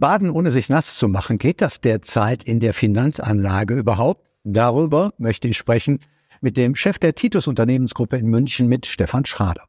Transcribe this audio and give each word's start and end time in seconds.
Baden 0.00 0.30
ohne 0.30 0.50
sich 0.50 0.70
nass 0.70 0.96
zu 0.96 1.08
machen, 1.08 1.36
geht 1.36 1.60
das 1.60 1.82
derzeit 1.82 2.42
in 2.42 2.58
der 2.58 2.72
Finanzanlage 2.72 3.74
überhaupt? 3.74 4.26
Darüber 4.44 5.12
möchte 5.18 5.46
ich 5.46 5.58
sprechen 5.58 6.00
mit 6.40 6.56
dem 6.56 6.74
Chef 6.74 6.98
der 6.98 7.14
Titus 7.14 7.46
Unternehmensgruppe 7.46 8.16
in 8.16 8.26
München 8.26 8.66
mit 8.66 8.86
Stefan 8.86 9.26
Schrader. 9.26 9.66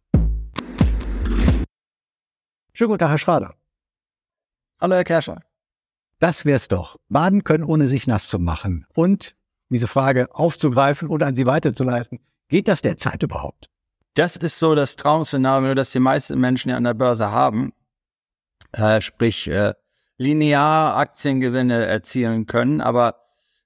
Schönen 2.71 2.88
guten 2.88 2.99
Tag, 2.99 3.09
Herr 3.09 3.17
Schrader. 3.17 3.55
Hallo, 4.79 4.96
Herr 4.96 5.04
Kerscher. 5.04 5.41
Das 6.20 6.46
wär's 6.46 6.70
doch. 6.70 6.96
Baden 7.10 7.44
können, 7.44 7.66
ohne 7.66 7.90
sich 7.90 8.08
nass 8.08 8.29
zu 8.29 8.40
machen. 8.40 8.86
Und 8.94 9.36
diese 9.68 9.90
Frage 9.90 10.34
aufzugreifen 10.34 11.10
und 11.10 11.22
an 11.24 11.36
Sie 11.36 11.46
weiterzuleiten. 11.46 12.20
Geht 12.48 12.70
das 12.70 12.82
derzeit 12.82 13.22
überhaupt? 13.22 13.70
Das 14.13 14.38
ist 14.38 14.60
so 14.60 14.76
das 14.76 14.96
Traum-Szenario, 14.96 15.74
das 15.74 15.92
die 15.92 16.00
meisten 16.00 16.40
Menschen 16.40 16.70
ja 16.70 16.77
an 16.77 16.86
der 16.86 16.94
Börse 16.94 17.32
haben. 17.32 17.73
Äh, 18.72 19.02
sprich, 19.02 19.50
äh, 19.50 19.73
linear 20.22 20.98
Aktiengewinne 20.98 21.85
erzielen 21.85 22.45
können. 22.45 22.80
Aber 22.80 23.16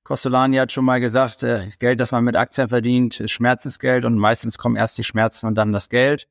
Costolani 0.03 0.57
hat 0.57 0.71
schon 0.71 0.85
mal 0.85 0.99
gesagt, 0.99 1.43
äh, 1.43 1.67
Geld, 1.79 1.99
das 1.99 2.11
man 2.11 2.23
mit 2.23 2.35
Aktien 2.35 2.69
verdient, 2.69 3.19
ist 3.19 3.31
Schmerzensgeld 3.31 4.05
und 4.05 4.17
meistens 4.17 4.57
kommen 4.57 4.75
erst 4.75 4.97
die 4.97 5.03
Schmerzen 5.03 5.47
und 5.47 5.55
dann 5.55 5.73
das 5.73 5.89
Geld. 5.89 6.27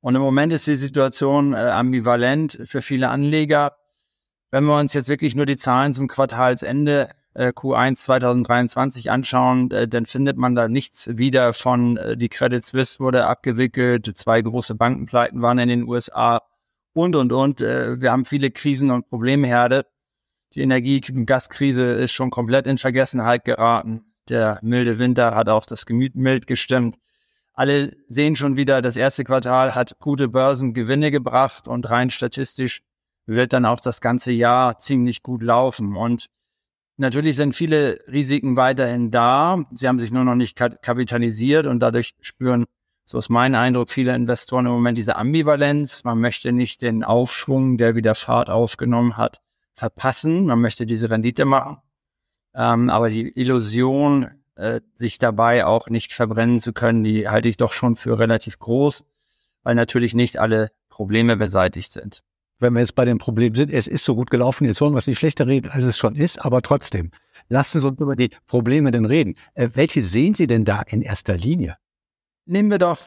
Und 0.00 0.14
im 0.14 0.20
Moment 0.20 0.52
ist 0.52 0.66
die 0.66 0.76
Situation 0.76 1.54
äh, 1.54 1.56
ambivalent 1.56 2.58
für 2.64 2.82
viele 2.82 3.08
Anleger. 3.08 3.76
Wenn 4.50 4.64
wir 4.64 4.78
uns 4.78 4.92
jetzt 4.92 5.08
wirklich 5.08 5.34
nur 5.34 5.46
die 5.46 5.56
Zahlen 5.56 5.92
zum 5.92 6.06
Quartalsende 6.06 7.10
äh, 7.34 7.48
Q1 7.48 7.94
2023 7.96 9.10
anschauen, 9.10 9.70
äh, 9.70 9.88
dann 9.88 10.04
findet 10.04 10.36
man 10.36 10.54
da 10.54 10.68
nichts 10.68 11.16
wieder 11.16 11.52
von 11.54 11.96
äh, 11.96 12.16
die 12.16 12.28
Credit 12.28 12.64
Suisse 12.64 13.00
wurde 13.00 13.26
abgewickelt, 13.26 14.10
zwei 14.16 14.42
große 14.42 14.74
Bankenpleiten 14.74 15.40
waren 15.40 15.58
in 15.58 15.68
den 15.68 15.88
USA 15.88 16.42
und, 16.96 17.14
und, 17.14 17.32
und. 17.32 17.60
Äh, 17.60 18.00
wir 18.00 18.10
haben 18.10 18.24
viele 18.24 18.50
Krisen 18.50 18.90
und 18.90 19.08
Problemherde. 19.08 19.86
Die 20.54 20.62
Energie- 20.62 21.02
und 21.12 21.26
Gaskrise 21.26 21.92
ist 21.92 22.12
schon 22.12 22.30
komplett 22.30 22.66
in 22.66 22.78
Vergessenheit 22.78 23.44
geraten. 23.44 24.14
Der 24.30 24.58
milde 24.62 24.98
Winter 24.98 25.34
hat 25.34 25.48
auch 25.48 25.66
das 25.66 25.84
Gemüt 25.84 26.14
mild 26.14 26.46
gestimmt. 26.46 26.96
Alle 27.52 27.94
sehen 28.08 28.34
schon 28.34 28.56
wieder, 28.56 28.80
das 28.80 28.96
erste 28.96 29.24
Quartal 29.24 29.74
hat 29.74 29.98
gute 29.98 30.28
Börsengewinne 30.28 31.10
gebracht 31.10 31.68
und 31.68 31.88
rein 31.90 32.10
statistisch 32.10 32.82
wird 33.26 33.52
dann 33.52 33.66
auch 33.66 33.80
das 33.80 34.00
ganze 34.00 34.32
Jahr 34.32 34.78
ziemlich 34.78 35.22
gut 35.22 35.42
laufen. 35.42 35.96
Und 35.96 36.26
natürlich 36.96 37.36
sind 37.36 37.54
viele 37.54 38.00
Risiken 38.10 38.56
weiterhin 38.56 39.10
da. 39.10 39.64
Sie 39.72 39.86
haben 39.86 39.98
sich 39.98 40.12
nur 40.12 40.24
noch 40.24 40.34
nicht 40.34 40.56
kapitalisiert 40.56 41.66
und 41.66 41.80
dadurch 41.80 42.14
spüren 42.20 42.64
so 43.08 43.18
ist 43.18 43.28
mein 43.28 43.54
Eindruck, 43.54 43.88
viele 43.88 44.16
Investoren 44.16 44.66
im 44.66 44.72
Moment 44.72 44.98
diese 44.98 45.14
Ambivalenz. 45.14 46.02
Man 46.02 46.20
möchte 46.20 46.50
nicht 46.50 46.82
den 46.82 47.04
Aufschwung, 47.04 47.78
der 47.78 47.94
wieder 47.94 48.16
Fahrt 48.16 48.50
aufgenommen 48.50 49.16
hat, 49.16 49.40
verpassen. 49.72 50.46
Man 50.46 50.60
möchte 50.60 50.86
diese 50.86 51.08
Rendite 51.08 51.44
machen. 51.44 51.78
Ähm, 52.52 52.90
aber 52.90 53.08
die 53.08 53.28
Illusion, 53.38 54.30
äh, 54.56 54.80
sich 54.94 55.18
dabei 55.18 55.66
auch 55.66 55.88
nicht 55.88 56.12
verbrennen 56.12 56.58
zu 56.58 56.72
können, 56.72 57.04
die 57.04 57.28
halte 57.28 57.48
ich 57.48 57.56
doch 57.56 57.70
schon 57.70 57.94
für 57.94 58.18
relativ 58.18 58.58
groß, 58.58 59.04
weil 59.62 59.76
natürlich 59.76 60.14
nicht 60.14 60.38
alle 60.38 60.72
Probleme 60.88 61.36
beseitigt 61.36 61.92
sind. 61.92 62.24
Wenn 62.58 62.72
wir 62.72 62.80
jetzt 62.80 62.96
bei 62.96 63.04
den 63.04 63.18
Problemen 63.18 63.54
sind, 63.54 63.70
es 63.70 63.86
ist 63.86 64.04
so 64.04 64.16
gut 64.16 64.30
gelaufen, 64.30 64.64
jetzt 64.64 64.80
wollen 64.80 64.94
wir 64.94 64.98
es 64.98 65.06
nicht 65.06 65.18
schlechter 65.18 65.46
reden, 65.46 65.70
als 65.70 65.84
es 65.84 65.96
schon 65.96 66.16
ist, 66.16 66.44
aber 66.44 66.60
trotzdem, 66.60 67.12
lassen 67.48 67.78
Sie 67.78 67.86
uns 67.86 68.00
über 68.00 68.16
die 68.16 68.30
Probleme 68.48 68.90
denn 68.90 69.04
reden. 69.04 69.34
Äh, 69.54 69.68
welche 69.74 70.02
sehen 70.02 70.34
Sie 70.34 70.48
denn 70.48 70.64
da 70.64 70.82
in 70.82 71.02
erster 71.02 71.36
Linie? 71.36 71.76
Nehmen 72.46 72.70
wir 72.70 72.78
doch, 72.78 72.98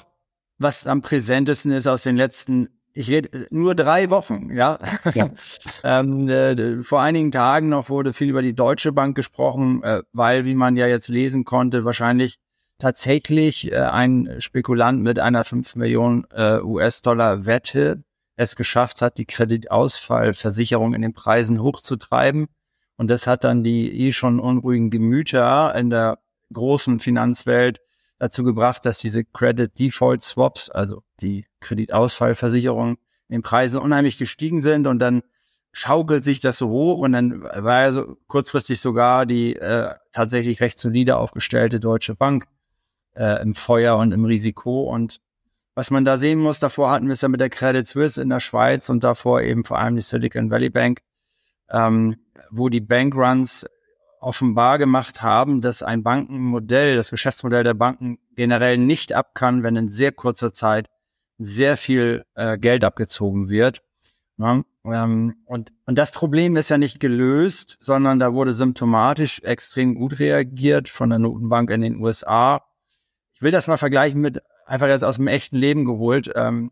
was 0.58 0.86
am 0.86 1.02
präsentesten 1.02 1.72
ist 1.72 1.88
aus 1.88 2.04
den 2.04 2.18
letzten, 2.18 2.70
ich 2.94 3.10
rede 3.10 3.48
nur 3.50 3.76
drei 3.76 4.10
Wochen, 4.10 4.52
ja. 4.52 4.78
ja. 5.14 5.30
ähm, 5.84 6.28
äh, 6.28 6.84
vor 6.84 7.02
einigen 7.02 7.32
Tagen 7.32 7.70
noch 7.70 7.90
wurde 7.90 8.14
viel 8.14 8.30
über 8.30 8.42
die 8.42 8.54
Deutsche 8.54 8.92
Bank 8.92 9.16
gesprochen, 9.16 9.82
äh, 9.84 10.04
weil, 10.12 10.46
wie 10.46 10.56
man 10.56 10.76
ja 10.76 10.88
jetzt 10.88 11.08
lesen 11.08 11.46
konnte, 11.46 11.86
wahrscheinlich 11.86 12.36
tatsächlich 12.78 13.72
äh, 13.72 13.78
ein 13.78 14.36
Spekulant 14.40 15.02
mit 15.02 15.20
einer 15.20 15.44
5 15.44 15.76
Millionen 15.76 16.26
äh, 16.32 16.60
US-Dollar 16.60 17.46
Wette 17.46 18.04
es 18.36 18.56
geschafft 18.56 19.02
hat, 19.02 19.18
die 19.18 19.26
Kreditausfallversicherung 19.26 20.94
in 20.94 21.02
den 21.02 21.14
Preisen 21.14 21.62
hochzutreiben. 21.62 22.48
Und 22.96 23.10
das 23.10 23.28
hat 23.28 23.44
dann 23.44 23.64
die 23.64 24.08
eh 24.08 24.12
schon 24.14 24.40
unruhigen 24.40 24.90
Gemüter 24.90 25.76
in 25.76 25.90
der 25.90 26.20
großen 26.54 27.00
Finanzwelt 27.00 27.80
dazu 28.20 28.44
gebracht, 28.44 28.86
dass 28.86 29.00
diese 29.00 29.24
Credit 29.24 29.78
Default 29.80 30.22
Swaps, 30.22 30.70
also 30.70 31.04
die 31.22 31.46
Kreditausfallversicherung, 31.62 32.98
in 33.30 33.42
Preisen 33.42 33.80
unheimlich 33.80 34.18
gestiegen 34.18 34.62
sind 34.62 34.88
und 34.88 35.00
dann 35.00 35.24
schaukelt 35.72 36.24
sich 36.24 36.40
das 36.40 36.58
so 36.58 36.70
hoch 36.70 37.00
und 37.00 37.14
dann 37.14 37.44
war 37.44 37.82
ja 37.84 37.92
so 37.92 38.18
kurzfristig 38.28 38.82
sogar 38.82 39.26
die 39.26 39.56
äh, 39.56 39.94
tatsächlich 40.12 40.62
recht 40.62 40.80
solide 40.80 41.18
aufgestellte 41.18 41.80
Deutsche 41.80 42.16
Bank 42.16 42.46
äh, 43.16 43.42
im 43.42 43.54
Feuer 43.54 43.98
und 43.98 44.12
im 44.12 44.26
Risiko. 44.26 44.84
Und 44.84 45.22
was 45.76 45.92
man 45.92 46.06
da 46.06 46.18
sehen 46.18 46.40
muss, 46.40 46.60
davor 46.60 46.90
hatten 46.90 47.06
wir 47.06 47.14
es 47.14 47.22
ja 47.22 47.30
mit 47.30 47.40
der 47.40 47.52
Credit 47.52 47.88
Suisse 47.88 48.22
in 48.22 48.30
der 48.30 48.40
Schweiz 48.40 48.90
und 48.90 49.04
davor 49.04 49.42
eben 49.42 49.64
vor 49.64 49.78
allem 49.78 49.96
die 49.96 50.02
Silicon 50.02 50.50
Valley 50.50 50.70
Bank, 50.70 51.02
ähm, 51.70 52.18
wo 52.50 52.70
die 52.70 52.82
Bankruns 52.82 53.66
offenbar 54.20 54.78
gemacht 54.78 55.22
haben, 55.22 55.62
dass 55.62 55.84
ein 55.84 56.04
Bankenmodell, 56.04 56.96
das 56.96 57.10
Geschäftsmodell 57.10 57.64
der 57.64 57.74
Banken 57.74 58.20
generell 58.36 58.78
nicht 58.78 59.14
ab 59.14 59.34
kann, 59.34 59.64
wenn 59.64 59.76
in 59.76 59.88
sehr 59.88 60.12
kurzer 60.12 60.54
Zeit 60.54 60.90
sehr 61.38 61.78
viel 61.78 62.26
äh, 62.36 62.58
Geld 62.58 62.84
abgezogen 62.84 63.50
wird. 63.50 63.82
Ja, 64.38 64.62
ähm, 64.86 65.36
und, 65.46 65.72
und 65.86 65.98
das 65.98 66.12
Problem 66.12 66.56
ist 66.56 66.70
ja 66.70 66.78
nicht 66.78 67.00
gelöst, 67.00 67.78
sondern 67.80 68.20
da 68.20 68.34
wurde 68.34 68.54
symptomatisch 68.54 69.42
extrem 69.42 69.96
gut 69.96 70.20
reagiert 70.20 70.90
von 70.90 71.10
der 71.10 71.20
Notenbank 71.20 71.70
in 71.72 71.82
den 71.82 72.02
USA. 72.02 72.64
Ich 73.34 73.42
will 73.42 73.52
das 73.52 73.68
mal 73.68 73.78
vergleichen 73.78 74.22
mit 74.22 74.42
einfach 74.66 74.88
jetzt 74.88 75.04
aus 75.04 75.18
dem 75.18 75.28
echten 75.28 75.58
Leben 75.58 75.86
geholt. 75.86 76.32
Ähm, 76.36 76.72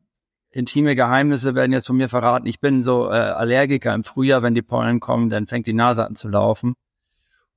intime 0.52 0.96
Geheimnisse 0.96 1.56
werden 1.56 1.74
jetzt 1.74 1.88
von 1.88 1.98
mir 1.98 2.10
verraten. 2.10 2.48
Ich 2.48 2.60
bin 2.60 2.82
so 2.82 3.08
äh, 3.08 3.14
Allergiker 3.14 3.94
im 3.94 4.04
Frühjahr, 4.04 4.44
wenn 4.44 4.56
die 4.56 4.62
Pollen 4.62 5.00
kommen, 5.00 5.30
dann 5.30 5.48
fängt 5.48 5.68
die 5.68 5.74
Nase 5.74 6.06
an 6.06 6.16
zu 6.16 6.30
laufen. 6.30 6.76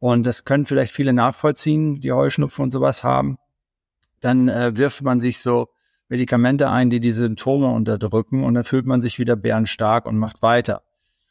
Und 0.01 0.25
das 0.25 0.45
können 0.45 0.67
vielleicht 0.67 0.93
viele 0.93 1.13
nachvollziehen, 1.13 2.01
die 2.01 2.13
Heuschnupfen 2.13 2.65
und 2.65 2.71
sowas 2.73 3.05
haben. 3.05 3.37
Dann 4.21 4.49
äh, 4.49 4.77
wirft 4.77 5.03
man 5.03 5.21
sich 5.21 5.39
so 5.39 5.69
Medikamente 6.09 6.69
ein, 6.69 6.91
die 6.91 7.01
die 7.01 7.13
Symptome 7.13 7.69
unterdrücken 7.69 8.43
und 8.43 8.55
dann 8.55 8.65
fühlt 8.65 8.87
man 8.87 9.01
sich 9.01 9.19
wieder 9.19 9.37
bärenstark 9.37 10.07
und 10.07 10.19
macht 10.19 10.43
weiter. 10.43 10.83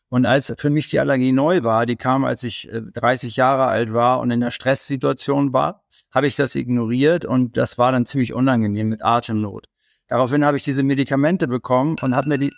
Und 0.07 0.25
als 0.25 0.53
für 0.57 0.69
mich 0.69 0.87
die 0.87 0.99
Allergie 0.99 1.31
neu 1.31 1.63
war, 1.63 1.85
die 1.85 1.95
kam, 1.95 2.25
als 2.25 2.43
ich 2.43 2.69
30 2.71 3.37
äh, 3.37 3.41
Jahre 3.41 3.65
alt 3.65 3.91
war 3.93 4.19
und 4.19 4.31
in 4.31 4.41
einer 4.41 4.51
Stresssituation 4.51 5.51
war, 5.51 5.83
habe 6.11 6.27
ich 6.27 6.35
das 6.35 6.55
ignoriert 6.55 7.25
und 7.25 7.57
das 7.57 7.77
war 7.77 7.91
dann 7.91 8.05
ziemlich 8.05 8.33
unangenehm 8.33 8.89
mit 8.89 9.03
Atemnot. 9.03 9.67
Daraufhin 10.07 10.45
habe 10.45 10.57
ich 10.57 10.63
diese 10.63 10.81
Medikamente 10.81 11.47
bekommen 11.47 11.97
und 12.01 12.15
habe 12.15 12.29
mir 12.29 12.37
die. 12.39 12.53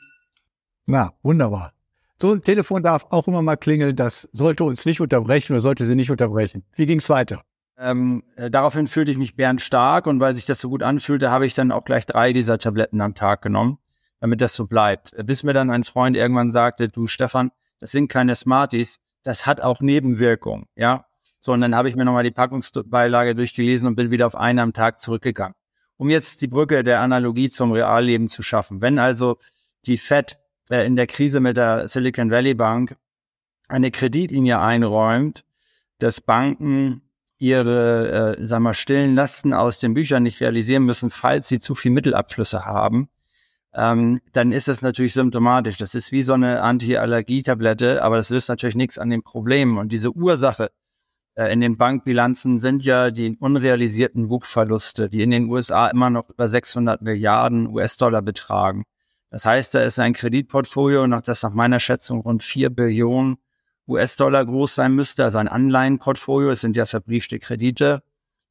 Na, 0.85 1.11
wunderbar. 1.23 1.73
So 2.21 2.33
ein 2.33 2.43
Telefon 2.43 2.83
darf 2.83 3.07
auch 3.09 3.27
immer 3.27 3.41
mal 3.41 3.55
klingeln. 3.55 3.95
Das 3.95 4.29
sollte 4.31 4.63
uns 4.63 4.85
nicht 4.85 5.01
unterbrechen 5.01 5.53
oder 5.53 5.61
sollte 5.61 5.85
sie 5.85 5.95
nicht 5.95 6.11
unterbrechen. 6.11 6.63
Wie 6.75 6.85
ging 6.85 6.99
es 6.99 7.09
weiter? 7.09 7.41
Ähm, 7.79 8.23
äh, 8.35 8.51
daraufhin 8.51 8.87
fühlte 8.87 9.09
ich 9.09 9.17
mich 9.17 9.33
stark 9.57 10.05
und 10.05 10.19
weil 10.19 10.35
sich 10.35 10.45
das 10.45 10.59
so 10.59 10.69
gut 10.69 10.83
anfühlte, 10.83 11.31
habe 11.31 11.47
ich 11.47 11.55
dann 11.55 11.71
auch 11.71 11.83
gleich 11.83 12.05
drei 12.05 12.31
dieser 12.31 12.59
Tabletten 12.59 13.01
am 13.01 13.15
Tag 13.15 13.41
genommen, 13.41 13.79
damit 14.19 14.39
das 14.39 14.53
so 14.53 14.67
bleibt. 14.67 15.13
Äh, 15.13 15.23
bis 15.23 15.41
mir 15.41 15.53
dann 15.53 15.71
ein 15.71 15.83
Freund 15.83 16.15
irgendwann 16.15 16.51
sagte, 16.51 16.89
du 16.89 17.07
Stefan, 17.07 17.49
das 17.79 17.91
sind 17.91 18.07
keine 18.07 18.35
Smarties, 18.35 18.99
das 19.23 19.47
hat 19.47 19.61
auch 19.61 19.81
Nebenwirkungen, 19.81 20.67
ja. 20.75 21.05
So, 21.39 21.53
und 21.53 21.61
dann 21.61 21.75
habe 21.75 21.89
ich 21.89 21.95
mir 21.95 22.05
nochmal 22.05 22.23
die 22.23 22.29
Packungsbeilage 22.29 23.33
durchgelesen 23.33 23.87
und 23.87 23.95
bin 23.95 24.11
wieder 24.11 24.27
auf 24.27 24.35
einen 24.35 24.59
am 24.59 24.73
Tag 24.73 24.99
zurückgegangen. 24.99 25.55
Um 25.97 26.11
jetzt 26.11 26.43
die 26.43 26.47
Brücke 26.47 26.83
der 26.83 26.99
Analogie 26.99 27.49
zum 27.49 27.71
Realleben 27.71 28.27
zu 28.27 28.43
schaffen. 28.43 28.79
Wenn 28.79 28.99
also 28.99 29.39
die 29.87 29.97
Fed 29.97 30.37
äh, 30.71 30.85
in 30.85 30.95
der 30.95 31.07
Krise 31.07 31.39
mit 31.39 31.57
der 31.57 31.87
Silicon 31.87 32.31
Valley 32.31 32.53
Bank 32.53 32.95
eine 33.67 33.91
Kreditlinie 33.91 34.59
einräumt, 34.59 35.43
dass 35.99 36.21
Banken 36.21 37.01
ihre, 37.37 38.37
äh, 38.37 38.45
sagen 38.45 38.63
wir, 38.63 38.73
stillen 38.73 39.15
Lasten 39.15 39.53
aus 39.53 39.79
den 39.79 39.93
Büchern 39.93 40.23
nicht 40.23 40.41
realisieren 40.41 40.83
müssen, 40.83 41.09
falls 41.09 41.47
sie 41.47 41.59
zu 41.59 41.75
viel 41.75 41.91
Mittelabflüsse 41.91 42.65
haben, 42.65 43.09
ähm, 43.73 44.21
dann 44.33 44.51
ist 44.51 44.67
das 44.67 44.81
natürlich 44.81 45.13
symptomatisch. 45.13 45.77
Das 45.77 45.95
ist 45.95 46.11
wie 46.11 46.21
so 46.21 46.33
eine 46.33 46.61
Anti-Allergie-Tablette, 46.61 48.03
aber 48.03 48.17
das 48.17 48.29
löst 48.29 48.49
natürlich 48.49 48.75
nichts 48.75 48.97
an 48.97 49.09
den 49.09 49.23
Problemen. 49.23 49.77
Und 49.77 49.91
diese 49.91 50.11
Ursache 50.11 50.71
äh, 51.35 51.51
in 51.51 51.61
den 51.61 51.77
Bankbilanzen 51.77 52.59
sind 52.59 52.83
ja 52.83 53.11
die 53.11 53.37
unrealisierten 53.39 54.27
Buchverluste, 54.27 55.09
die 55.09 55.23
in 55.23 55.31
den 55.31 55.49
USA 55.49 55.87
immer 55.87 56.09
noch 56.09 56.29
über 56.29 56.47
600 56.47 57.01
Milliarden 57.01 57.67
US-Dollar 57.67 58.21
betragen. 58.21 58.83
Das 59.31 59.45
heißt, 59.45 59.73
da 59.73 59.81
ist 59.81 59.97
ein 59.97 60.13
Kreditportfolio, 60.13 61.07
das 61.07 61.41
nach 61.41 61.53
meiner 61.53 61.79
Schätzung 61.79 62.21
rund 62.21 62.43
vier 62.43 62.69
Billionen 62.69 63.37
US-Dollar 63.87 64.45
groß 64.45 64.75
sein 64.75 64.93
müsste, 64.93 65.23
also 65.23 65.37
ein 65.37 65.47
Anleihenportfolio. 65.47 66.51
Es 66.51 66.61
sind 66.61 66.75
ja 66.75 66.85
verbriefte 66.85 67.39
Kredite, 67.39 68.03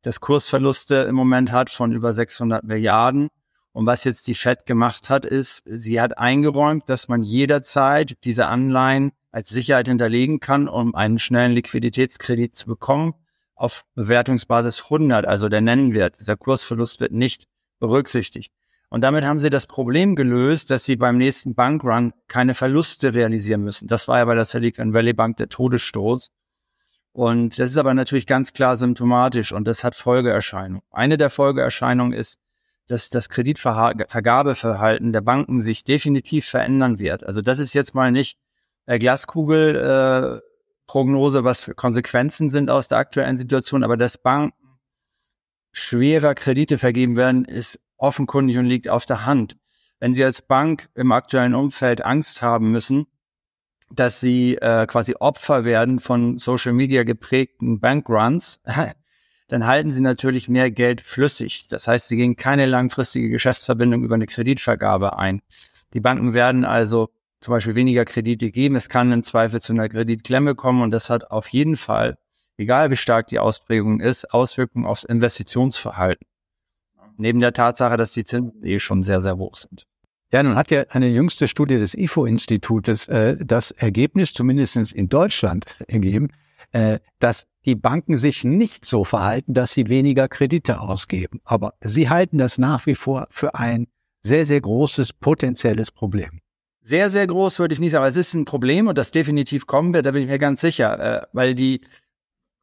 das 0.02 0.20
Kursverluste 0.20 0.94
im 0.96 1.14
Moment 1.14 1.52
hat 1.52 1.68
von 1.68 1.92
über 1.92 2.12
600 2.12 2.64
Milliarden. 2.64 3.28
Und 3.72 3.86
was 3.86 4.04
jetzt 4.04 4.26
die 4.26 4.34
Fed 4.34 4.64
gemacht 4.66 5.10
hat, 5.10 5.26
ist, 5.26 5.62
sie 5.66 6.00
hat 6.00 6.18
eingeräumt, 6.18 6.88
dass 6.88 7.08
man 7.08 7.22
jederzeit 7.22 8.16
diese 8.24 8.46
Anleihen 8.46 9.12
als 9.30 9.50
Sicherheit 9.50 9.86
hinterlegen 9.86 10.40
kann, 10.40 10.66
um 10.66 10.94
einen 10.94 11.18
schnellen 11.18 11.52
Liquiditätskredit 11.52 12.54
zu 12.54 12.66
bekommen, 12.66 13.14
auf 13.54 13.84
Bewertungsbasis 13.94 14.84
100, 14.84 15.26
also 15.26 15.48
der 15.50 15.60
Nennwert. 15.60 16.18
Dieser 16.18 16.36
Kursverlust 16.36 16.98
wird 17.00 17.12
nicht 17.12 17.44
berücksichtigt. 17.78 18.52
Und 18.90 19.02
damit 19.02 19.24
haben 19.24 19.38
sie 19.38 19.50
das 19.50 19.66
Problem 19.66 20.16
gelöst, 20.16 20.70
dass 20.70 20.84
sie 20.84 20.96
beim 20.96 21.16
nächsten 21.16 21.54
Bankrun 21.54 22.12
keine 22.26 22.54
Verluste 22.54 23.14
realisieren 23.14 23.62
müssen. 23.62 23.86
Das 23.86 24.08
war 24.08 24.18
ja 24.18 24.24
bei 24.24 24.34
der 24.34 24.44
Silicon 24.44 24.92
Valley 24.92 25.12
Bank 25.12 25.36
der 25.36 25.48
Todesstoß. 25.48 26.30
Und 27.12 27.58
das 27.58 27.70
ist 27.70 27.76
aber 27.76 27.94
natürlich 27.94 28.26
ganz 28.26 28.52
klar 28.52 28.76
symptomatisch 28.76 29.52
und 29.52 29.66
das 29.66 29.84
hat 29.84 29.94
Folgeerscheinungen. 29.94 30.82
Eine 30.90 31.16
der 31.16 31.30
Folgeerscheinungen 31.30 32.12
ist, 32.12 32.38
dass 32.88 33.08
das 33.08 33.28
Kreditvergabeverhalten 33.28 35.12
der 35.12 35.20
Banken 35.20 35.60
sich 35.60 35.84
definitiv 35.84 36.46
verändern 36.46 36.98
wird. 36.98 37.24
Also 37.24 37.42
das 37.42 37.60
ist 37.60 37.74
jetzt 37.74 37.94
mal 37.94 38.10
nicht 38.10 38.38
äh, 38.86 38.98
Glaskugelprognose, 38.98 41.38
äh, 41.38 41.44
was 41.44 41.70
Konsequenzen 41.76 42.50
sind 42.50 42.70
aus 42.70 42.88
der 42.88 42.98
aktuellen 42.98 43.36
Situation, 43.36 43.84
aber 43.84 43.96
dass 43.96 44.18
Banken 44.18 44.56
schwerer 45.72 46.34
Kredite 46.34 46.78
vergeben 46.78 47.16
werden, 47.16 47.44
ist 47.44 47.78
offenkundig 48.00 48.58
und 48.58 48.66
liegt 48.66 48.88
auf 48.88 49.06
der 49.06 49.26
Hand. 49.26 49.56
Wenn 49.98 50.12
Sie 50.12 50.24
als 50.24 50.42
Bank 50.42 50.88
im 50.94 51.12
aktuellen 51.12 51.54
Umfeld 51.54 52.04
Angst 52.04 52.42
haben 52.42 52.70
müssen, 52.70 53.06
dass 53.92 54.20
Sie 54.20 54.56
äh, 54.56 54.86
quasi 54.86 55.14
Opfer 55.18 55.64
werden 55.64 56.00
von 56.00 56.38
Social 56.38 56.72
Media 56.72 57.02
geprägten 57.02 57.80
Bankruns, 57.80 58.60
dann 59.48 59.66
halten 59.66 59.90
Sie 59.90 60.00
natürlich 60.00 60.48
mehr 60.48 60.70
Geld 60.70 61.00
flüssig. 61.00 61.68
Das 61.68 61.88
heißt, 61.88 62.08
Sie 62.08 62.16
gehen 62.16 62.36
keine 62.36 62.66
langfristige 62.66 63.28
Geschäftsverbindung 63.28 64.02
über 64.04 64.14
eine 64.14 64.26
Kreditvergabe 64.26 65.18
ein. 65.18 65.42
Die 65.92 66.00
Banken 66.00 66.34
werden 66.34 66.64
also 66.64 67.10
zum 67.40 67.52
Beispiel 67.52 67.74
weniger 67.74 68.04
Kredite 68.04 68.50
geben. 68.50 68.76
Es 68.76 68.88
kann 68.88 69.12
im 69.12 69.22
Zweifel 69.22 69.60
zu 69.60 69.72
einer 69.72 69.88
Kreditklemme 69.88 70.54
kommen 70.54 70.82
und 70.82 70.92
das 70.92 71.10
hat 71.10 71.30
auf 71.30 71.48
jeden 71.48 71.76
Fall, 71.76 72.16
egal 72.56 72.90
wie 72.90 72.96
stark 72.96 73.26
die 73.26 73.38
Ausprägung 73.38 74.00
ist, 74.00 74.32
Auswirkungen 74.32 74.86
aufs 74.86 75.04
Investitionsverhalten. 75.04 76.29
Neben 77.20 77.40
der 77.40 77.52
Tatsache, 77.52 77.96
dass 77.96 78.12
die 78.12 78.24
Zinsen 78.24 78.64
eh 78.64 78.78
schon 78.78 79.02
sehr, 79.02 79.20
sehr 79.20 79.36
hoch 79.36 79.56
sind. 79.56 79.86
Ja, 80.32 80.42
nun 80.42 80.54
hat 80.54 80.70
ja 80.70 80.84
eine 80.90 81.08
jüngste 81.08 81.48
Studie 81.48 81.76
des 81.76 81.94
IFO-Institutes 81.94 83.08
äh, 83.08 83.36
das 83.44 83.72
Ergebnis, 83.72 84.32
zumindest 84.32 84.92
in 84.92 85.08
Deutschland, 85.08 85.76
ergeben, 85.88 86.28
äh, 86.72 87.00
dass 87.18 87.46
die 87.64 87.74
Banken 87.74 88.16
sich 88.16 88.44
nicht 88.44 88.86
so 88.86 89.04
verhalten, 89.04 89.54
dass 89.54 89.72
sie 89.72 89.88
weniger 89.88 90.28
Kredite 90.28 90.80
ausgeben. 90.80 91.40
Aber 91.44 91.74
sie 91.80 92.08
halten 92.08 92.38
das 92.38 92.58
nach 92.58 92.86
wie 92.86 92.94
vor 92.94 93.26
für 93.30 93.54
ein 93.54 93.88
sehr, 94.22 94.46
sehr 94.46 94.60
großes 94.60 95.12
potenzielles 95.14 95.90
Problem. 95.90 96.40
Sehr, 96.80 97.10
sehr 97.10 97.26
groß 97.26 97.58
würde 97.58 97.74
ich 97.74 97.80
nicht 97.80 97.90
sagen, 97.90 98.02
aber 98.02 98.08
es 98.08 98.16
ist 98.16 98.32
ein 98.32 98.46
Problem 98.46 98.86
und 98.86 98.96
das 98.96 99.10
definitiv 99.10 99.66
kommen 99.66 99.92
wird, 99.92 100.06
da 100.06 100.12
bin 100.12 100.22
ich 100.22 100.28
mir 100.28 100.38
ganz 100.38 100.60
sicher, 100.60 101.22
äh, 101.22 101.26
weil 101.32 101.54
die, 101.54 101.82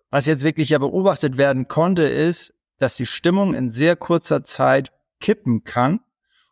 was 0.09 0.25
jetzt 0.25 0.43
wirklich 0.43 0.69
ja 0.69 0.79
beobachtet 0.79 1.37
werden 1.37 1.67
konnte, 1.67 2.03
ist, 2.03 2.56
dass 2.77 2.97
die 2.97 3.05
Stimmung 3.05 3.53
in 3.53 3.69
sehr 3.69 3.95
kurzer 3.95 4.43
Zeit 4.43 4.91
kippen 5.19 5.63
kann 5.63 5.99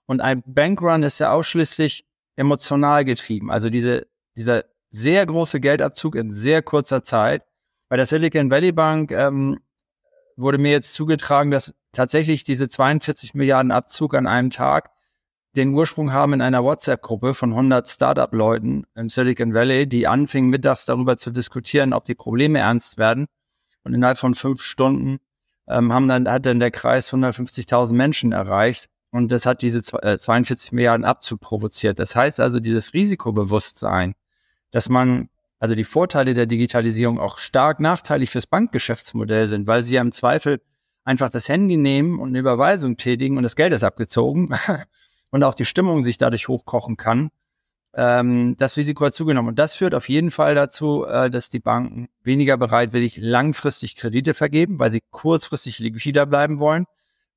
und 0.05 0.21
ein 0.21 0.43
Bankrun 0.45 1.03
ist 1.03 1.19
ja 1.19 1.31
ausschließlich 1.31 2.05
emotional 2.35 3.05
getrieben. 3.05 3.51
Also 3.51 3.69
diese, 3.69 4.07
dieser 4.35 4.65
sehr 4.89 5.25
große 5.25 5.59
Geldabzug 5.59 6.15
in 6.15 6.29
sehr 6.31 6.61
kurzer 6.61 7.03
Zeit. 7.03 7.43
Bei 7.89 7.97
der 7.97 8.05
Silicon 8.05 8.49
Valley 8.49 8.71
Bank 8.71 9.11
ähm, 9.11 9.59
wurde 10.35 10.57
mir 10.57 10.71
jetzt 10.71 10.93
zugetragen, 10.93 11.51
dass 11.51 11.73
tatsächlich 11.91 12.43
diese 12.43 12.67
42 12.67 13.33
Milliarden 13.33 13.71
Abzug 13.71 14.13
an 14.15 14.27
einem 14.27 14.49
Tag 14.49 14.91
den 15.55 15.73
Ursprung 15.73 16.11
haben 16.11 16.33
in 16.33 16.41
einer 16.41 16.63
WhatsApp-Gruppe 16.63 17.33
von 17.33 17.51
100 17.51 17.87
Startup-Leuten 17.87 18.85
im 18.95 19.07
Silicon 19.07 19.53
Valley, 19.53 19.87
die 19.87 20.05
anfingen 20.05 20.49
mittags 20.49 20.85
darüber 20.85 21.15
zu 21.15 21.31
diskutieren, 21.31 21.93
ob 21.93 22.03
die 22.03 22.15
Probleme 22.15 22.59
ernst 22.59 22.97
werden. 22.97 23.27
Und 23.83 23.93
innerhalb 23.93 24.17
von 24.17 24.33
fünf 24.33 24.61
Stunden 24.61 25.19
ähm, 25.67 25.93
haben 25.93 26.07
dann, 26.07 26.29
hat 26.29 26.45
dann 26.45 26.59
der 26.59 26.71
Kreis 26.71 27.11
150.000 27.11 27.93
Menschen 27.93 28.31
erreicht. 28.31 28.89
Und 29.11 29.31
das 29.31 29.45
hat 29.45 29.61
diese 29.61 29.81
42 29.81 30.71
äh, 30.71 30.75
Milliarden 30.75 31.05
Abzug 31.05 31.39
provoziert. 31.39 31.99
Das 31.99 32.15
heißt 32.15 32.39
also, 32.39 32.59
dieses 32.59 32.93
Risikobewusstsein, 32.93 34.13
dass 34.71 34.89
man, 34.89 35.29
also 35.59 35.73
die 35.73 35.85
Vorteile 35.85 36.33
der 36.33 36.47
Digitalisierung 36.47 37.19
auch 37.19 37.37
stark 37.37 37.79
nachteilig 37.79 38.29
fürs 38.29 38.45
Bankgeschäftsmodell 38.45 39.47
sind, 39.47 39.67
weil 39.67 39.83
sie 39.83 39.95
ja 39.95 40.01
im 40.01 40.11
Zweifel 40.11 40.61
einfach 41.05 41.29
das 41.29 41.47
Handy 41.47 41.77
nehmen 41.77 42.19
und 42.19 42.29
eine 42.29 42.39
Überweisung 42.39 42.97
tätigen 42.97 43.37
und 43.37 43.43
das 43.43 43.55
Geld 43.55 43.71
ist 43.71 43.83
abgezogen 43.83 44.49
und 45.29 45.43
auch 45.43 45.53
die 45.53 45.65
Stimmung 45.65 46.03
sich 46.03 46.17
dadurch 46.17 46.49
hochkochen 46.49 46.97
kann. 46.97 47.29
Ähm, 47.97 48.55
das 48.57 48.75
Risiko 48.75 49.05
hat 49.05 49.13
zugenommen. 49.13 49.49
Und 49.49 49.59
das 49.59 49.75
führt 49.75 49.95
auf 49.95 50.09
jeden 50.09 50.29
Fall 50.29 50.53
dazu, 50.53 51.05
äh, 51.05 51.29
dass 51.29 51.49
die 51.49 51.59
Banken 51.59 52.09
weniger 52.23 52.57
bereitwillig 52.57 53.17
langfristig 53.17 53.95
Kredite 53.95 54.33
vergeben, 54.33 54.79
weil 54.79 54.91
sie 54.91 55.01
kurzfristig 55.11 55.79
liquider 55.79 56.25
bleiben 56.25 56.59
wollen, 56.59 56.85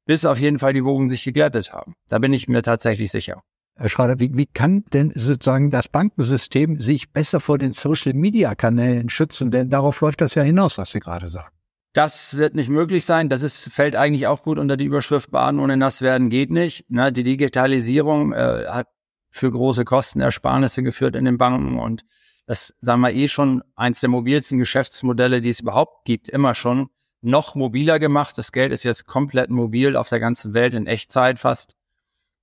bis 0.04 0.24
auf 0.24 0.40
jeden 0.40 0.58
Fall 0.58 0.72
die 0.72 0.84
Wogen 0.84 1.08
sich 1.08 1.22
geglättet 1.22 1.72
haben. 1.72 1.94
Da 2.08 2.18
bin 2.18 2.32
ich 2.32 2.48
mir 2.48 2.62
tatsächlich 2.62 3.12
sicher. 3.12 3.42
Herr 3.76 3.88
Schrader, 3.88 4.18
wie, 4.18 4.36
wie 4.36 4.46
kann 4.46 4.84
denn 4.92 5.12
sozusagen 5.14 5.70
das 5.70 5.86
Bankensystem 5.86 6.80
sich 6.80 7.12
besser 7.12 7.38
vor 7.38 7.58
den 7.58 7.70
Social-Media-Kanälen 7.70 9.08
schützen? 9.08 9.52
Denn 9.52 9.70
darauf 9.70 10.00
läuft 10.00 10.20
das 10.20 10.34
ja 10.34 10.42
hinaus, 10.42 10.76
was 10.78 10.90
Sie 10.90 10.98
gerade 10.98 11.28
sagen. 11.28 11.54
Das 11.92 12.36
wird 12.36 12.56
nicht 12.56 12.68
möglich 12.68 13.04
sein. 13.04 13.28
Das 13.28 13.44
ist, 13.44 13.72
fällt 13.72 13.94
eigentlich 13.94 14.26
auch 14.26 14.42
gut 14.42 14.58
unter 14.58 14.76
die 14.76 14.84
Überschrift 14.84 15.30
Baden 15.30 15.60
ohne 15.60 15.76
nass 15.76 16.02
werden 16.02 16.28
geht 16.28 16.50
nicht. 16.50 16.86
Na, 16.88 17.12
die 17.12 17.22
Digitalisierung 17.22 18.32
äh, 18.32 18.66
hat 18.66 18.88
für 19.30 19.50
große 19.50 19.84
Kostenersparnisse 19.84 20.82
geführt 20.82 21.16
in 21.16 21.24
den 21.24 21.38
Banken 21.38 21.78
und 21.78 22.04
das, 22.46 22.74
sagen 22.78 23.02
wir 23.02 23.12
eh 23.12 23.28
schon, 23.28 23.62
eins 23.76 24.00
der 24.00 24.08
mobilsten 24.08 24.58
Geschäftsmodelle, 24.58 25.42
die 25.42 25.50
es 25.50 25.60
überhaupt 25.60 26.06
gibt, 26.06 26.30
immer 26.30 26.54
schon 26.54 26.88
noch 27.20 27.54
mobiler 27.54 27.98
gemacht. 27.98 28.38
Das 28.38 28.52
Geld 28.52 28.72
ist 28.72 28.84
jetzt 28.84 29.06
komplett 29.06 29.50
mobil 29.50 29.96
auf 29.96 30.08
der 30.08 30.18
ganzen 30.18 30.54
Welt 30.54 30.72
in 30.72 30.86
Echtzeit 30.86 31.38
fast 31.38 31.76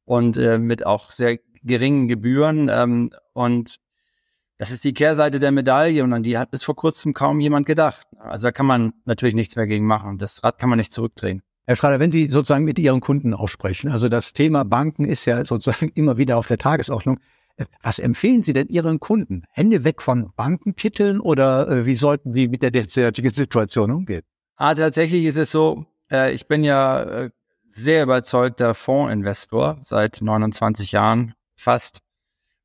und 0.04 0.38
äh, 0.38 0.60
mit 0.60 0.86
auch 0.86 1.12
sehr 1.12 1.40
geringen 1.64 2.08
Gebühren. 2.08 2.70
Ähm, 2.72 3.12
und 3.34 3.78
das 4.58 4.72
ist 4.72 4.84
die 4.84 4.94
Kehrseite 4.94 5.40
der 5.40 5.52
Medaille 5.52 6.04
und 6.04 6.14
an 6.14 6.22
die 6.22 6.38
hat 6.38 6.52
bis 6.52 6.64
vor 6.64 6.76
kurzem 6.76 7.14
kaum 7.14 7.40
jemand 7.40 7.66
gedacht. 7.66 8.06
Also 8.20 8.48
da 8.48 8.52
kann 8.52 8.68
man 8.68 8.94
natürlich 9.06 9.36
nichts 9.36 9.56
mehr 9.56 9.68
gegen 9.68 9.86
machen. 9.88 10.18
Das 10.18 10.44
Rad 10.44 10.60
kann 10.60 10.70
man 10.70 10.78
nicht 10.78 10.94
zurückdrehen. 10.94 11.42
Herr 11.68 11.76
Schrader, 11.76 12.00
wenn 12.00 12.12
Sie 12.12 12.30
sozusagen 12.30 12.64
mit 12.64 12.78
Ihren 12.78 13.02
Kunden 13.02 13.34
aussprechen, 13.34 13.90
also 13.90 14.08
das 14.08 14.34
Thema 14.34 14.64
Banken 14.64 15.06
ist 15.06 15.26
ja 15.26 15.44
sozusagen 15.44 15.90
immer 15.96 16.18
wieder 16.18 16.38
auf 16.38 16.48
der 16.48 16.58
Tagesordnung. 16.58 17.20
Was 17.82 18.00
empfehlen 18.00 18.44
Sie 18.44 18.54
denn 18.54 18.68
Ihren 18.68 19.00
Kunden? 19.00 19.44
Hände 19.50 19.84
weg 19.84 20.02
von 20.02 20.32
Bankentiteln 20.36 21.20
oder 21.20 21.68
äh, 21.70 21.86
wie 21.86 21.96
sollten 21.96 22.34
Sie 22.34 22.48
mit 22.48 22.62
der 22.62 22.72
derzeitigen 22.72 23.30
Situation 23.34 23.92
umgehen? 23.92 24.24
Ah, 24.58 24.76
tatsächlich 24.76 25.26
ist 25.26 25.38
es 25.38 25.52
so, 25.52 25.86
äh, 26.12 26.34
ich 26.34 26.48
bin 26.48 26.64
ja 26.64 27.02
äh, 27.04 27.30
sehr 27.66 28.04
überzeugter 28.04 28.74
Fondsinvestor 28.74 29.78
seit 29.82 30.22
29 30.22 30.92
Jahren 30.92 31.34
fast. 31.56 32.00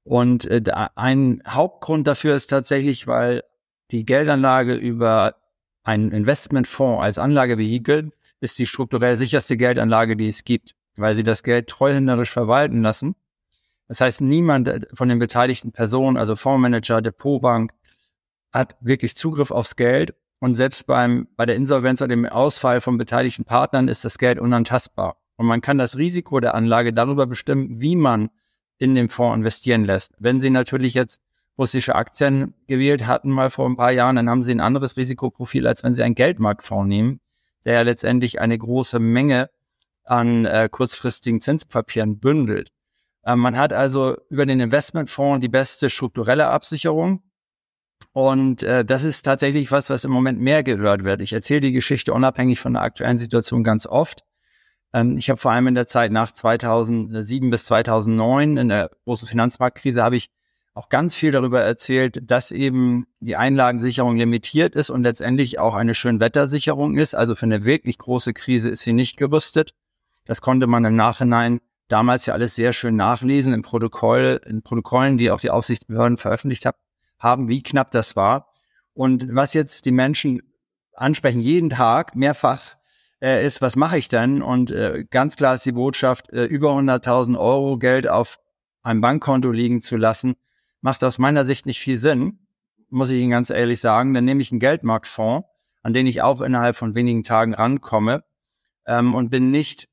Und 0.04 0.46
äh, 0.46 0.62
ein 0.94 1.42
Hauptgrund 1.46 2.06
dafür 2.06 2.34
ist 2.34 2.48
tatsächlich, 2.48 3.06
weil 3.06 3.44
die 3.92 4.04
Geldanlage 4.04 4.74
über 4.74 5.36
einen 5.82 6.12
Investmentfonds 6.12 7.02
als 7.02 7.18
Anlagevehikel 7.18 8.12
ist 8.40 8.58
die 8.58 8.66
strukturell 8.66 9.16
sicherste 9.16 9.56
Geldanlage, 9.56 10.16
die 10.16 10.28
es 10.28 10.44
gibt, 10.44 10.74
weil 10.96 11.14
sie 11.14 11.22
das 11.22 11.42
Geld 11.42 11.68
treuhänderisch 11.68 12.30
verwalten 12.30 12.82
lassen. 12.82 13.14
Das 13.88 14.00
heißt, 14.00 14.20
niemand 14.20 14.68
äh, 14.68 14.80
von 14.94 15.08
den 15.08 15.18
beteiligten 15.18 15.72
Personen, 15.72 16.16
also 16.16 16.36
Fondsmanager, 16.36 17.02
Depotbank, 17.02 17.72
hat 18.52 18.76
wirklich 18.80 19.16
Zugriff 19.16 19.50
aufs 19.50 19.76
Geld 19.76 20.14
und 20.40 20.54
selbst 20.54 20.86
beim, 20.86 21.28
bei 21.36 21.46
der 21.46 21.56
Insolvenz 21.56 22.00
oder 22.00 22.08
dem 22.08 22.26
Ausfall 22.26 22.80
von 22.80 22.96
beteiligten 22.98 23.44
Partnern 23.44 23.88
ist 23.88 24.04
das 24.04 24.18
Geld 24.18 24.38
unantastbar. 24.38 25.16
Und 25.36 25.46
man 25.46 25.60
kann 25.60 25.78
das 25.78 25.98
Risiko 25.98 26.40
der 26.40 26.54
Anlage 26.54 26.92
darüber 26.92 27.26
bestimmen, 27.26 27.80
wie 27.80 27.96
man 27.96 28.30
in 28.78 28.94
den 28.94 29.08
Fonds 29.08 29.36
investieren 29.36 29.84
lässt. 29.84 30.14
Wenn 30.18 30.40
Sie 30.40 30.50
natürlich 30.50 30.94
jetzt 30.94 31.20
russische 31.58 31.94
Aktien 31.94 32.54
gewählt 32.66 33.06
hatten 33.06 33.30
mal 33.30 33.50
vor 33.50 33.68
ein 33.68 33.76
paar 33.76 33.92
Jahren, 33.92 34.16
dann 34.16 34.30
haben 34.30 34.42
Sie 34.42 34.52
ein 34.52 34.60
anderes 34.60 34.96
Risikoprofil, 34.96 35.66
als 35.66 35.84
wenn 35.84 35.94
Sie 35.94 36.02
einen 36.02 36.14
Geldmarktfonds 36.14 36.88
nehmen, 36.88 37.20
der 37.64 37.74
ja 37.74 37.82
letztendlich 37.82 38.40
eine 38.40 38.56
große 38.56 38.98
Menge 38.98 39.50
an 40.04 40.44
äh, 40.44 40.68
kurzfristigen 40.70 41.40
Zinspapieren 41.40 42.18
bündelt. 42.18 42.70
Äh, 43.24 43.36
man 43.36 43.56
hat 43.56 43.72
also 43.72 44.16
über 44.28 44.46
den 44.46 44.60
Investmentfonds 44.60 45.40
die 45.40 45.48
beste 45.48 45.90
strukturelle 45.90 46.48
Absicherung 46.48 47.22
und 48.12 48.62
äh, 48.62 48.84
das 48.84 49.04
ist 49.04 49.22
tatsächlich 49.22 49.70
was, 49.70 49.90
was 49.90 50.04
im 50.04 50.10
Moment 50.10 50.40
mehr 50.40 50.62
gehört 50.62 51.04
wird. 51.04 51.20
Ich 51.20 51.32
erzähle 51.32 51.60
die 51.60 51.72
Geschichte 51.72 52.12
unabhängig 52.12 52.58
von 52.58 52.72
der 52.72 52.82
aktuellen 52.82 53.16
Situation 53.16 53.62
ganz 53.62 53.86
oft. 53.86 54.24
Ähm, 54.92 55.16
ich 55.16 55.30
habe 55.30 55.40
vor 55.40 55.52
allem 55.52 55.68
in 55.68 55.74
der 55.74 55.86
Zeit 55.86 56.10
nach 56.10 56.32
2007 56.32 57.50
bis 57.50 57.66
2009 57.66 58.56
in 58.56 58.68
der 58.68 58.90
großen 59.04 59.28
Finanzmarktkrise 59.28 60.02
habe 60.02 60.16
ich 60.16 60.30
auch 60.74 60.88
ganz 60.88 61.14
viel 61.14 61.32
darüber 61.32 61.60
erzählt, 61.60 62.30
dass 62.30 62.50
eben 62.52 63.06
die 63.18 63.36
Einlagensicherung 63.36 64.16
limitiert 64.16 64.74
ist 64.74 64.90
und 64.90 65.02
letztendlich 65.02 65.58
auch 65.58 65.74
eine 65.74 65.94
Schönwettersicherung 65.94 66.96
ist. 66.96 67.14
Also 67.14 67.34
für 67.34 67.46
eine 67.46 67.64
wirklich 67.64 67.98
große 67.98 68.32
Krise 68.32 68.70
ist 68.70 68.82
sie 68.82 68.92
nicht 68.92 69.16
gerüstet. 69.16 69.74
Das 70.26 70.40
konnte 70.40 70.66
man 70.66 70.84
im 70.84 70.96
Nachhinein 70.96 71.60
damals 71.88 72.26
ja 72.26 72.34
alles 72.34 72.54
sehr 72.54 72.72
schön 72.72 72.94
nachlesen 72.94 73.52
in 73.52 73.62
Protokoll, 73.62 74.40
in 74.46 74.62
Protokollen, 74.62 75.18
die 75.18 75.30
auch 75.30 75.40
die 75.40 75.50
Aufsichtsbehörden 75.50 76.16
veröffentlicht 76.16 76.66
haben 76.66 76.78
haben, 77.20 77.48
wie 77.48 77.62
knapp 77.62 77.92
das 77.92 78.16
war. 78.16 78.52
Und 78.94 79.34
was 79.34 79.54
jetzt 79.54 79.84
die 79.84 79.92
Menschen 79.92 80.42
ansprechen, 80.94 81.40
jeden 81.40 81.70
Tag 81.70 82.16
mehrfach, 82.16 82.76
äh, 83.22 83.46
ist, 83.46 83.60
was 83.60 83.76
mache 83.76 83.98
ich 83.98 84.08
denn? 84.08 84.42
Und 84.42 84.70
äh, 84.70 85.04
ganz 85.08 85.36
klar 85.36 85.54
ist 85.54 85.66
die 85.66 85.72
Botschaft, 85.72 86.30
äh, 86.30 86.44
über 86.44 86.70
100.000 86.72 87.38
Euro 87.38 87.78
Geld 87.78 88.08
auf 88.08 88.40
einem 88.82 89.02
Bankkonto 89.02 89.52
liegen 89.52 89.82
zu 89.82 89.96
lassen, 89.96 90.36
macht 90.80 91.04
aus 91.04 91.18
meiner 91.18 91.44
Sicht 91.44 91.66
nicht 91.66 91.80
viel 91.80 91.98
Sinn, 91.98 92.38
muss 92.88 93.10
ich 93.10 93.20
Ihnen 93.20 93.30
ganz 93.30 93.50
ehrlich 93.50 93.80
sagen. 93.80 94.14
Dann 94.14 94.24
nehme 94.24 94.42
ich 94.42 94.50
einen 94.50 94.60
Geldmarktfonds, 94.60 95.46
an 95.82 95.92
den 95.92 96.06
ich 96.06 96.22
auch 96.22 96.40
innerhalb 96.40 96.76
von 96.76 96.94
wenigen 96.94 97.22
Tagen 97.22 97.54
rankomme 97.54 98.24
ähm, 98.86 99.14
und 99.14 99.30
bin 99.30 99.50
nicht, 99.50 99.88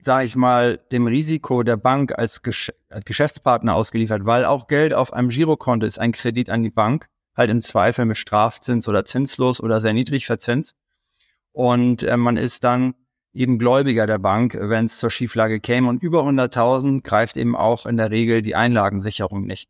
sage 0.00 0.24
ich 0.24 0.36
mal, 0.36 0.78
dem 0.92 1.06
Risiko 1.06 1.62
der 1.62 1.76
Bank 1.76 2.16
als 2.16 2.42
Gesch 2.42 2.72
Geschäftspartner 3.04 3.74
ausgeliefert, 3.74 4.24
weil 4.24 4.44
auch 4.44 4.66
Geld 4.66 4.94
auf 4.94 5.12
einem 5.12 5.28
Girokonto 5.28 5.84
ist 5.86 5.98
ein 5.98 6.12
Kredit 6.12 6.48
an 6.48 6.62
die 6.62 6.70
Bank, 6.70 7.08
halt 7.36 7.50
im 7.50 7.60
Zweifel 7.60 8.06
mit 8.06 8.16
Strafzins 8.16 8.88
oder 8.88 9.04
zinslos 9.04 9.60
oder 9.60 9.80
sehr 9.80 9.92
niedrig 9.92 10.24
verzinst. 10.24 10.76
Und 11.52 12.02
äh, 12.02 12.16
man 12.16 12.36
ist 12.36 12.64
dann 12.64 12.94
eben 13.34 13.58
Gläubiger 13.58 14.06
der 14.06 14.18
Bank, 14.18 14.56
wenn 14.58 14.86
es 14.86 14.98
zur 14.98 15.10
Schieflage 15.10 15.60
käme. 15.60 15.88
Und 15.88 16.02
über 16.02 16.22
100.000 16.22 17.02
greift 17.02 17.36
eben 17.36 17.56
auch 17.56 17.84
in 17.84 17.96
der 17.96 18.10
Regel 18.10 18.42
die 18.42 18.54
Einlagensicherung 18.54 19.42
nicht. 19.46 19.68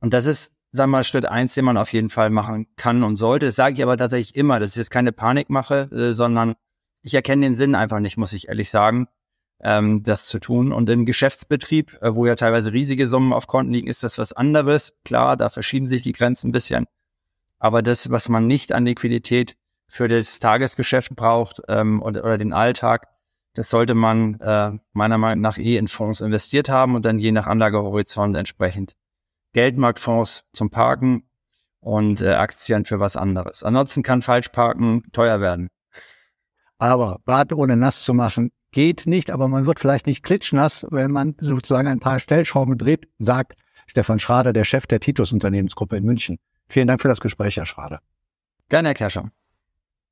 Und 0.00 0.14
das 0.14 0.26
ist, 0.26 0.56
sagen 0.72 0.90
wir 0.90 0.98
mal, 0.98 1.04
Schritt 1.04 1.26
eins, 1.26 1.54
den 1.54 1.64
man 1.64 1.76
auf 1.76 1.92
jeden 1.92 2.10
Fall 2.10 2.30
machen 2.30 2.66
kann 2.76 3.02
und 3.02 3.16
sollte. 3.16 3.46
Das 3.46 3.56
sage 3.56 3.74
ich 3.74 3.82
aber 3.82 3.96
tatsächlich 3.96 4.34
immer, 4.34 4.58
dass 4.60 4.72
ich 4.72 4.76
jetzt 4.76 4.90
keine 4.90 5.12
Panik 5.12 5.50
mache, 5.50 5.90
äh, 5.92 6.12
sondern 6.12 6.54
ich 7.02 7.14
erkenne 7.14 7.46
den 7.46 7.54
Sinn 7.54 7.74
einfach 7.74 8.00
nicht, 8.00 8.16
muss 8.16 8.32
ich 8.32 8.48
ehrlich 8.48 8.70
sagen, 8.70 9.08
ähm, 9.62 10.02
das 10.02 10.26
zu 10.26 10.38
tun. 10.38 10.72
Und 10.72 10.88
im 10.90 11.06
Geschäftsbetrieb, 11.06 11.98
äh, 12.02 12.14
wo 12.14 12.26
ja 12.26 12.34
teilweise 12.34 12.72
riesige 12.72 13.06
Summen 13.06 13.32
auf 13.32 13.46
Konten 13.46 13.72
liegen, 13.72 13.88
ist 13.88 14.02
das 14.02 14.18
was 14.18 14.32
anderes. 14.32 14.94
Klar, 15.04 15.36
da 15.36 15.48
verschieben 15.48 15.86
sich 15.86 16.02
die 16.02 16.12
Grenzen 16.12 16.48
ein 16.48 16.52
bisschen. 16.52 16.86
Aber 17.58 17.82
das, 17.82 18.10
was 18.10 18.28
man 18.28 18.46
nicht 18.46 18.72
an 18.72 18.86
Liquidität 18.86 19.56
für 19.86 20.08
das 20.08 20.38
Tagesgeschäft 20.38 21.14
braucht 21.14 21.60
ähm, 21.68 22.02
oder, 22.02 22.24
oder 22.24 22.38
den 22.38 22.52
Alltag, 22.52 23.08
das 23.54 23.68
sollte 23.68 23.94
man 23.94 24.38
äh, 24.40 24.72
meiner 24.92 25.18
Meinung 25.18 25.42
nach 25.42 25.58
eh 25.58 25.76
in 25.76 25.88
Fonds 25.88 26.20
investiert 26.20 26.68
haben 26.68 26.94
und 26.94 27.04
dann 27.04 27.18
je 27.18 27.32
nach 27.32 27.46
Anlagehorizont 27.46 28.36
entsprechend 28.36 28.94
Geldmarktfonds 29.52 30.44
zum 30.52 30.70
Parken 30.70 31.24
und 31.80 32.20
äh, 32.20 32.34
Aktien 32.34 32.84
für 32.84 33.00
was 33.00 33.16
anderes. 33.16 33.62
Ansonsten 33.62 34.02
kann 34.02 34.22
Falschparken 34.22 35.04
teuer 35.12 35.40
werden. 35.40 35.68
Aber 36.78 37.18
Bad 37.24 37.52
ohne 37.52 37.76
nass 37.76 38.04
zu 38.04 38.14
machen 38.14 38.52
geht 38.72 39.06
nicht, 39.06 39.30
aber 39.30 39.48
man 39.48 39.66
wird 39.66 39.80
vielleicht 39.80 40.06
nicht 40.06 40.22
klitschnass, 40.22 40.86
wenn 40.90 41.10
man 41.10 41.34
sozusagen 41.38 41.88
ein 41.88 42.00
paar 42.00 42.20
Stellschrauben 42.20 42.78
dreht, 42.78 43.08
sagt 43.18 43.54
Stefan 43.86 44.18
Schrader, 44.18 44.52
der 44.52 44.64
Chef 44.64 44.86
der 44.86 45.00
Titus 45.00 45.32
Unternehmensgruppe 45.32 45.96
in 45.96 46.04
München. 46.04 46.38
Vielen 46.68 46.86
Dank 46.86 47.02
für 47.02 47.08
das 47.08 47.20
Gespräch, 47.20 47.56
Herr 47.56 47.66
Schrader. 47.66 48.00
Gerne, 48.68 48.88
Herr 48.88 48.94
Kerscher. 48.94 49.30